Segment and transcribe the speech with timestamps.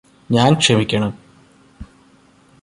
[0.29, 1.11] ഞാന് ക്ഷമിക്കണം